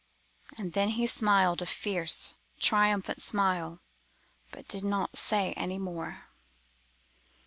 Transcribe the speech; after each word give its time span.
—and 0.57 0.73
then 0.73 0.89
he 0.89 1.05
smiled 1.05 1.61
a 1.61 1.65
fierce, 1.67 2.33
triumphant 2.59 3.21
smile, 3.21 3.81
but 4.51 4.67
did 4.67 4.83
not 4.83 5.15
say 5.15 5.53
any 5.53 5.77
more. 5.77 6.23